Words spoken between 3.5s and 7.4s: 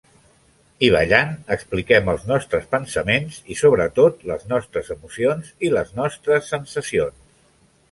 i sobretot les nostres emocions i les nostres sensacions.